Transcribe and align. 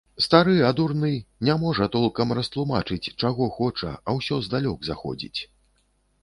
Стары, 0.25 0.53
а 0.67 0.69
дурны, 0.77 1.09
не 1.49 1.55
можа 1.63 1.87
толкам 1.95 2.33
растлумачыць, 2.39 3.11
чаго 3.21 3.51
хоча, 3.59 3.93
а 4.07 4.17
ўсё 4.17 4.41
здалёк 4.49 4.79
заходзіць. 4.91 5.39